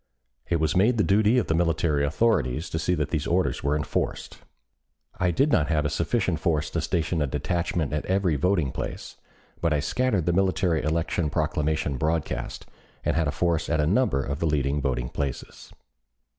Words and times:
It 0.49 0.59
was 0.59 0.75
made 0.75 0.97
the 0.97 1.03
duty 1.03 1.37
of 1.37 1.45
the 1.45 1.53
military 1.53 2.03
authorities 2.03 2.71
to 2.71 2.79
see 2.79 2.95
that 2.95 3.09
these 3.11 3.27
orders 3.27 3.63
were 3.63 3.75
enforced. 3.75 4.39
I 5.19 5.29
did 5.29 5.51
not 5.51 5.67
have 5.67 5.85
a 5.85 5.91
sufficient 5.91 6.39
force 6.39 6.71
to 6.71 6.81
station 6.81 7.21
a 7.21 7.27
detachment 7.27 7.93
at 7.93 8.07
every 8.07 8.35
voting 8.35 8.71
place, 8.71 9.17
but 9.61 9.73
I 9.73 9.79
scattered 9.79 10.25
the 10.25 10.33
military 10.33 10.81
election 10.81 11.29
proclamation 11.29 11.97
broadcast, 11.97 12.65
and 13.05 13.15
had 13.15 13.27
a 13.27 13.31
force 13.31 13.69
at 13.69 13.79
a 13.79 13.85
number 13.85 14.23
of 14.23 14.39
the 14.39 14.47
leading 14.47 14.81
voting 14.81 15.07
places. 15.09 15.71